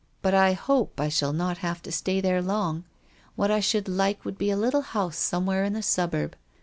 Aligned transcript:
But 0.23 0.33
I 0.33 0.53
hope 0.53 0.99
I 0.99 1.09
shall 1.09 1.31
not 1.31 1.59
have 1.59 1.79
to 1.83 1.91
stay 1.91 2.21
there 2.21 2.41
long. 2.41 2.85
What 3.35 3.51
I 3.51 3.59
should 3.59 3.87
like 3.87 4.25
would 4.25 4.35
be 4.39 4.49
a 4.49 4.57
little 4.57 4.81
house 4.81 5.17
somewhere 5.19 5.63
in 5.63 5.75
a 5.75 5.83
suburb. 5.83 6.35